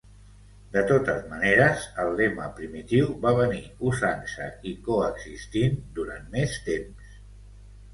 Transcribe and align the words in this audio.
De 0.75 0.81
totes 0.91 1.27
maneres, 1.33 1.83
el 2.05 2.09
lema 2.21 2.49
primitiu 2.61 3.13
va 3.29 3.35
venir 3.43 3.63
usant-se 3.93 4.51
i 4.75 4.77
coexistint 4.91 5.81
durant 6.01 6.31
més 6.37 6.63
temps. 6.73 7.19